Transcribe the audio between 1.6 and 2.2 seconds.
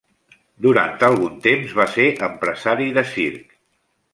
va ser